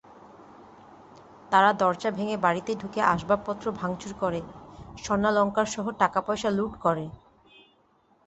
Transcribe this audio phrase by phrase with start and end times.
[1.51, 4.39] তাঁরা দরজা ভেঙে বাড়িতে ঢুকে আসবাবপত্র ভাঙচুর করে
[4.97, 7.05] স্বর্ণালংকারসহ টাকাপয়সা লুট করে।